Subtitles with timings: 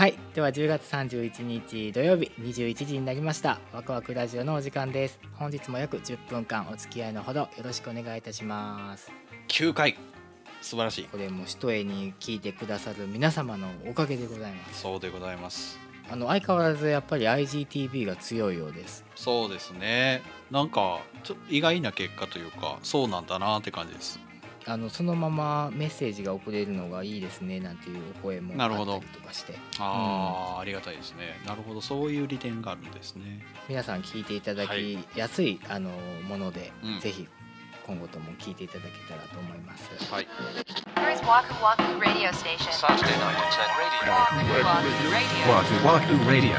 [0.00, 0.14] はい。
[0.32, 3.60] では10月31日土曜日21時になりました。
[3.70, 5.20] ワクワクラジオのお時間です。
[5.34, 9.12] 本日も約10分間お付き合いのほどよろしくお願いいたします。
[9.48, 9.98] 9回。
[10.62, 11.04] 素晴らしい。
[11.04, 14.80] これも一重に聞いてくださる皆様のおかげでございます。
[14.80, 15.78] そうでございます。
[16.10, 19.04] あの相変わらずやっぱり IGTV が強いようです。
[19.16, 20.22] そうですね。
[20.50, 24.18] なんかちょ意外な結果というかそうなんだなって感じです
[24.70, 35.90] あのそのままメッセージが送れるのがいいですねなんていうお声もあなるほどったりとかしてああ、ありがたいですねなるほどそういう利点があるんですね皆さん聞いていただはいきやすい、あの
[36.28, 37.26] もので、うんぜひ
[37.86, 39.90] 今後とも聞いていただけたらと思います。
[40.12, 40.28] はい
[40.94, 42.70] Here's Waku Waku Radio Station.
[42.70, 44.14] Saturday night at 10 radio.
[44.22, 44.46] Waku
[45.50, 45.82] Waku.
[45.82, 46.54] Wahoo Wahoo Radio.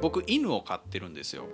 [0.00, 1.46] 僕犬を飼ってるんですよ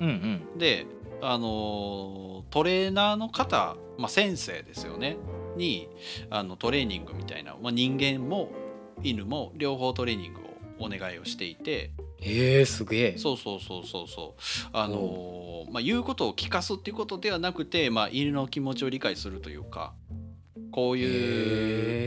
[0.00, 0.58] うんうん。
[0.58, 0.86] で
[1.22, 5.16] あのートレーナーの方、まあ、先生ですよね。
[5.56, 5.88] に
[6.28, 8.50] あのトレーニングみたいな、まあ、人間も
[9.02, 10.40] 犬も両方トレーニング
[10.80, 11.92] をお願いをしていて。
[12.20, 13.18] えー、すげえ。
[13.18, 14.42] そうそうそうそうそう。
[14.72, 19.94] あのーまあ、言うことを聞かすっていうことではなくて、まあ、犬の気持ちを理解するというか。
[20.72, 21.06] こういへ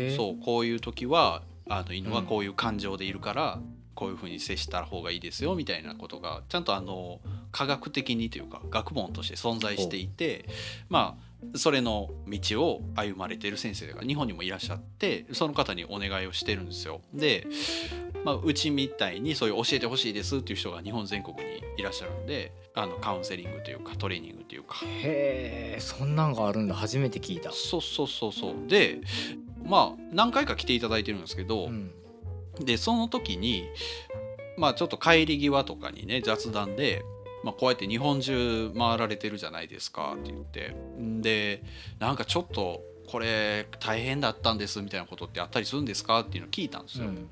[0.09, 3.59] うーそうこういう時はあの犬はこういう感情でいるから、
[3.95, 7.19] こういうふうに接した方がいいですよみたいなことがちゃんとあの
[7.51, 10.45] 科学的にというか学問として存在していて
[10.89, 17.01] まあそれの道を歩まれている先生が日本にもいらっしゃってその方にお願いをしてるんですよ。
[17.13, 17.47] で、
[18.23, 26.73] まあ、うちみたいにそういう教えてほしいですっていう人が日本全国にいらっしゃるんであのカウンセリングというかトレーニングというかへえ、そんなんがあるんだ。
[26.73, 27.51] 初めて聞いた。
[27.51, 29.01] そうそうそうそうで
[29.63, 31.91] まあ何回か来ていただいてるんですけど、うん。
[32.59, 33.69] でその時に
[34.57, 37.03] まあちょっと帰り際とかにね雑談で、
[37.43, 41.63] まあ、こうやって日本中回られてるじゃないですかって言ってんで
[41.99, 47.05] なんかちょっとこれ大変だったんですみたいなことってあったりするんですかっていうのを聞いたんですよ。
[47.05, 47.29] うん。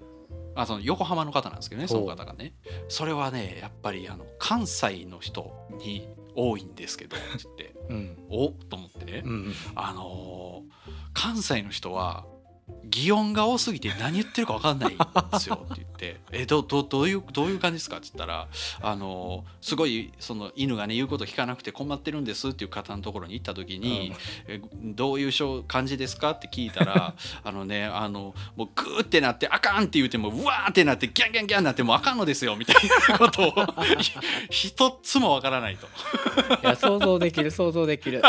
[0.55, 2.53] あその横浜の方なんですけどねその方がね
[2.87, 8.17] それはねやっぱりあの関西の人に多いんですけどって言ってうん。
[8.29, 9.53] おっと思ってね、うん。
[9.75, 12.25] あのー関西の人は
[12.85, 15.03] 擬音が多すぎて何言ってるか分かんないんで
[15.39, 18.47] すよって言って「えどどどういうどういう感じですか?」って言ったら、
[18.81, 24.13] あのーすごいその犬がね言うこと聞かなくて困ってるんですっていう方のところに行った時に
[24.47, 32.75] 「えどういうしょ感じですか?」って聞いたら あのねあのもうグーってなって「あかん!」って言うてもうわーってなってギャンギャンギャンなってもうあかんのですよみたい
[33.09, 33.53] なことを
[34.51, 35.87] 一つも分からないと。
[35.87, 35.89] い
[36.63, 38.21] や、想像できる、想像できる。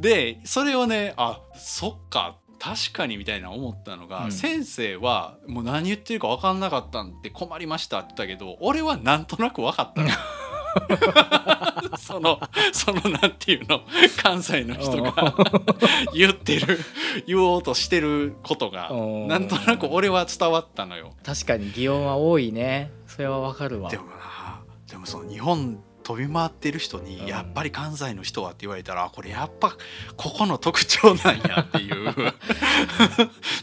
[0.00, 10.08] でそれをねあそっか確かにみたいな思ったのが、うん先生はもう何言ってるか分かんなかったんで困りましたって言ったけど俺はなんとなく分かったの
[11.98, 12.40] その
[12.72, 13.80] そのなんていうの
[14.22, 15.34] 関西の人が
[16.14, 16.78] 言ってる
[17.26, 21.12] 言おうとしてることがうんなんとなく俺は伝わったのよ。
[21.24, 22.92] 確かに擬音は多いね。
[23.06, 23.98] それはわかるわで。
[23.98, 27.26] もなでもその日本飛び回ってる人にうん。
[27.26, 29.76] やっぱり関西の人はって言われたら、あこれやっぱ
[30.16, 32.14] ここの特徴なんやっていう。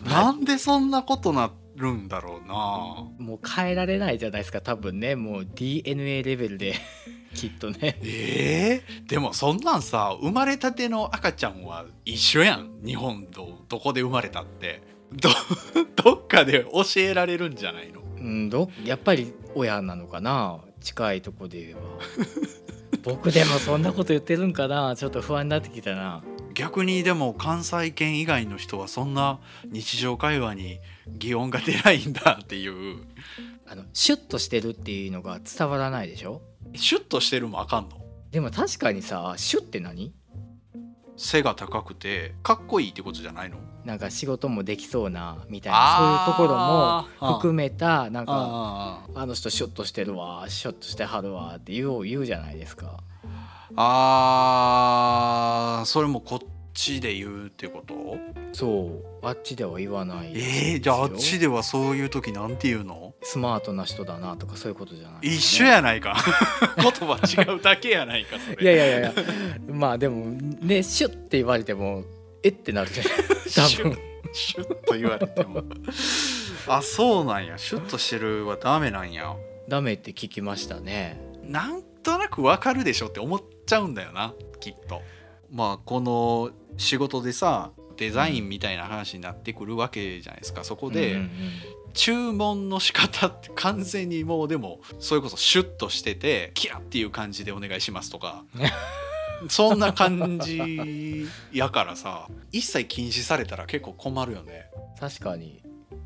[0.09, 2.55] なんでそんなことなるんだろうな。
[3.25, 4.61] もう変えられないじゃないですか。
[4.61, 6.75] 多分ね、もう DNA レベルで
[7.35, 7.99] きっとね。
[8.01, 12.79] えー、でもそんなんさ生まれたての赤ちゃんは一緒やん。
[12.83, 14.81] 日本とどこで生まれたって。
[15.13, 15.29] ど
[16.03, 18.01] どっかで教えられるんじゃないの？
[18.01, 21.79] うん、どやっぱり親なのかな近いとこで言えば。
[23.03, 24.95] 僕でもそんなこと言ってるんかな？
[24.95, 26.23] ちょっと不安になってきたな。
[26.53, 33.03] 逆にでも関西圏以外の人はそんな日常会話に擬音が出ないんだっていう。
[33.69, 36.41] あのシュッとしてるっていうのが伝わらないでしょ？
[36.75, 38.01] シュッとしてるもあかんの？
[38.31, 40.13] でも確かにさシュッって何？
[41.17, 43.57] 背が高くてかっこいいってことじゃないの？
[43.83, 52.99] なんか仕事もできそうなみたいなそういうところも含めたなんかあの人シュッとしてるわシュッとしてはるわって言う言うじゃないですか。
[54.49, 56.39] あーそれもこっ
[56.77, 58.17] ちで言うってこと？
[58.53, 63.15] そうあっちでは言わないえー、じゃああっちではそういう時なんて言うの？
[63.23, 66.15] スマートな人だなとかそういうことじゃない一緒やないか。
[66.77, 68.63] 言葉違うだけやないかそれ。
[68.63, 69.23] いやいやいやいや。
[69.69, 70.25] まあでも
[70.61, 72.03] ねシュッて言われても
[72.43, 73.97] えってなるじゃん多分。
[74.31, 75.63] シュッと言われても。
[76.67, 77.57] あそうなんや。
[77.57, 79.35] シュッとしてるはダメなんや。
[79.67, 81.19] ダメって聞きましたね。
[81.43, 85.01] なんとなくわかるでしょって思っちゃうんだよなきっと
[85.51, 90.63] まあこの仕事でさデザインみたいな話になってくるわけじゃないですか。
[90.63, 91.29] そこで、うんうん
[91.93, 98.45] 注文の仕方って完全にもうでもそれこそシュッとしててキラっていう感じでお願いしますとか。
[99.49, 104.69] そんな感じやからさ一切禁止されたら結構困るよね。
[104.99, 105.63] 確かに。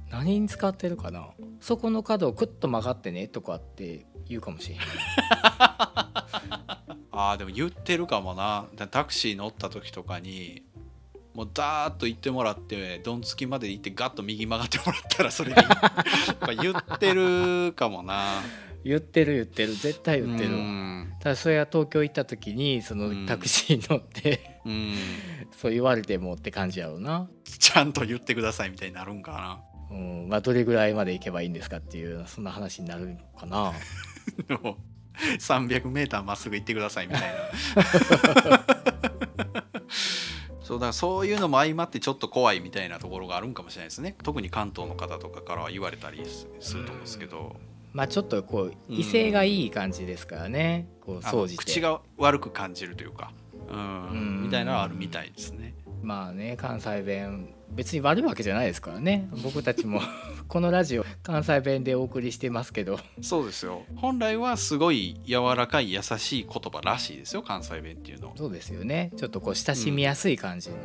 [0.10, 1.28] 何に使ってるかな。
[1.60, 4.82] そこの角をクッと曲がってねとかって言うかもしれへん
[7.12, 8.68] あーでも言ってるかもな。
[8.76, 10.64] だタクシー乗った時とかに
[11.34, 15.62] もうダーッと行ってもらってどんつきまで行ってガッと右曲がってもらったらそれで
[16.62, 18.42] 言ってるかもな。
[18.84, 19.74] 言ってる言ってる。
[19.76, 21.14] 絶対言ってるうん。
[21.20, 23.22] ただそれは東京行った時にそうん。
[23.26, 24.96] のタクシー乗って、うん。
[25.56, 29.62] そう言われてもって感じやろうな、ちゃんと言ってくださいみたいになるんか
[29.92, 30.28] うん。
[30.30, 33.74] まあ、どれぐらいまで行けばいいんですかっていうそんな話になるのかな
[35.40, 37.28] 300m まっすぐ行ってくださいみたいな。
[40.62, 44.16] そうだからそういうのも相まってちょっと怖いみたいなところがあるんかもしれないですね。
[44.24, 46.24] 特に関東の方とかからは言われたり
[46.60, 47.58] すると思うんですけど、
[47.94, 50.88] まあちょっとこううん威勢がいい感じですからね。
[51.02, 51.58] こうあの掃除して。
[51.58, 53.34] 口が悪く感じるというか、
[53.70, 54.08] うん。
[54.08, 54.44] うん。
[54.44, 55.61] みたいなのはあるみたいですね。
[56.02, 59.30] まあね関西弁別に悪いわけじゃないですからね。
[59.44, 60.02] 僕たちも
[60.48, 63.00] このラジオ関西弁でお送りしてますけど。
[63.22, 63.84] そうですよ。
[63.96, 68.34] 本来はすごい柔らかい優しい言葉らしいですよ関西弁っていうのは。
[68.36, 69.12] そうですよね。
[69.16, 70.76] ちょっとこう親しみやすい感じの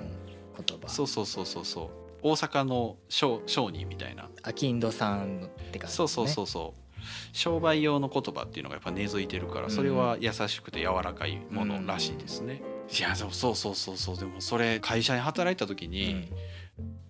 [0.65, 1.89] 言葉、そうそうそうそうそう。
[2.23, 4.31] 大阪の商商人みたいな。
[4.43, 5.89] アキンドさんのって感じね。
[5.89, 6.87] そうそうそうそう。
[7.33, 14.19] 商売用の言葉っていうのがやっぱ根付いてるからそれは優しくて柔らかいものらしいですね、いやでもそうそうそうそう。
[14.19, 16.29] でもそれ会社に働いた時に、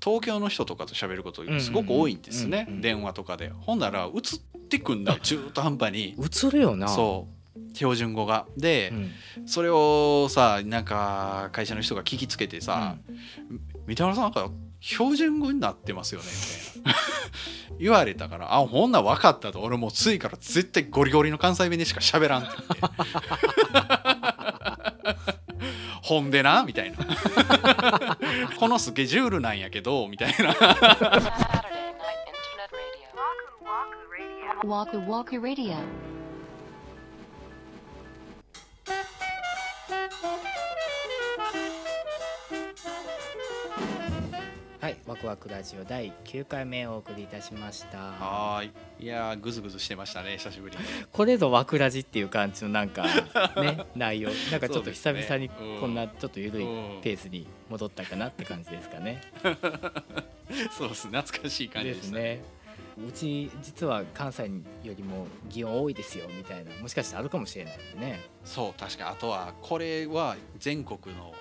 [0.02, 2.76] 東京の人とかと喋ることすごく多いんですね、うんうん。
[2.76, 3.50] うん電話とかで。
[3.50, 5.20] ほんなら映ってくんだよ。
[5.20, 6.16] 中途半端に。
[6.18, 6.88] 映るよな。
[6.88, 7.74] そう。
[7.74, 8.46] 標準語が。
[8.56, 8.90] で、
[9.38, 9.46] うん。
[9.46, 12.96] それをさなんか会社の人が聞きつけてさ
[13.86, 14.50] 「三田村さんなんか
[14.80, 16.26] 標準語になってますよね」
[16.78, 16.98] みたいな。
[17.78, 19.60] 言われたから「あほんなら分かった」と。
[19.60, 24.35] 俺もうついから絶対ゴリゴリの関西弁でしか喋らんって言って。
[26.06, 26.98] ほんでなみたいな。
[28.60, 30.54] このスケジュールなんやけどみたいな
[34.64, 35.76] 「ワクワクラディオ」
[45.06, 47.98] ワクワクラジオ第9回目をお送りいたしました。
[47.98, 49.04] はーい。
[49.04, 50.82] いやーグズグズしてましたね久しぶりに。
[51.12, 53.04] これぞワクラジっていう感じのなんか
[53.62, 54.30] ね内容。
[54.50, 59.22] なんかちょっと久々にこんなちょっと緩いうんペースに戻ったかなって感じですかね。
[60.76, 62.42] そうです懐かしい感じですね。
[62.98, 64.50] うち実は関西
[64.82, 66.72] よりも擬音多いですよみたいな。
[66.82, 68.24] もしかしてあるかもしれないね。
[68.44, 71.32] そう確かあとはこれは全国の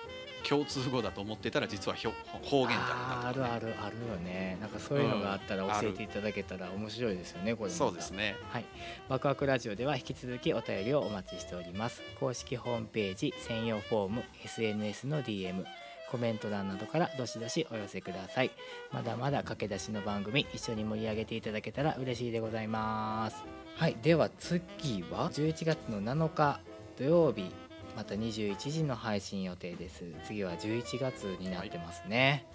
[0.48, 2.12] 共通語だと思ってたら実はひょ
[2.42, 4.58] 方言だったあーあるとかねあるあるよね。
[4.60, 8.36] なんかそういうのがあったらうん教えていただけたら面白いですよねこれもそうですね。
[8.50, 8.64] はい、
[9.08, 12.00] ワクワクラジオでは引き続きお便りをお待ちしております。
[12.20, 15.64] 公式ホームページ専用フォーム SNS の DM
[16.10, 18.50] コメント欄などからどしどしお寄せください。
[18.92, 23.44] まだまだ駆け出しの番組一緒に盛り上げていただけたら嬉しいでございます。
[23.76, 23.96] はい。
[24.02, 24.62] では次
[25.10, 26.60] は？11月の7日
[26.96, 27.50] 土曜日
[27.96, 30.04] また21時の配信予定です。
[30.26, 32.46] 次は11月になってますね、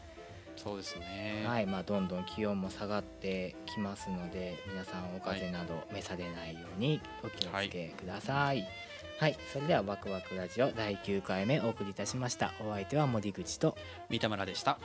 [0.55, 1.43] そうですね。
[1.47, 8.67] はい、まあ、どんどん気温も下がってきますので皆さんお風邪など召されないようにお気をつけください。
[9.19, 12.53] はい、それではワクワクラジオ第9回目お送りいたしました。
[12.59, 13.75] お相手は森口と
[14.09, 14.79] 三田村でした